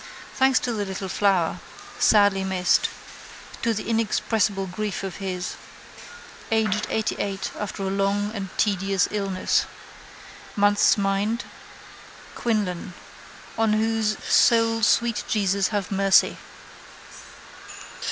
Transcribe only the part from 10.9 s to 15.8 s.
mind: Quinlan. On whose soul Sweet Jesus